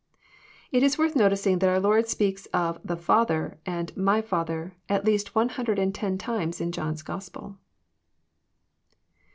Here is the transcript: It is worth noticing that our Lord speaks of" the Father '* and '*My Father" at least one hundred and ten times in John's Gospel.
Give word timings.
It 0.71 0.81
is 0.81 0.97
worth 0.97 1.15
noticing 1.15 1.59
that 1.59 1.69
our 1.69 1.79
Lord 1.79 2.09
speaks 2.09 2.47
of" 2.47 2.79
the 2.83 2.97
Father 2.97 3.59
'* 3.61 3.65
and 3.77 3.95
'*My 3.95 4.19
Father" 4.19 4.73
at 4.89 5.05
least 5.05 5.35
one 5.35 5.49
hundred 5.49 5.77
and 5.77 5.93
ten 5.93 6.17
times 6.17 6.59
in 6.59 6.71
John's 6.71 7.03
Gospel. 7.03 7.59